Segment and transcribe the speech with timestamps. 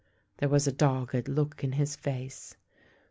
[0.39, 2.57] There was a dogged look in his face.